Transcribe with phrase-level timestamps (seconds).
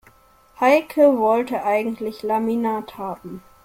[0.59, 3.43] Heike wollte eigentlich Laminat haben.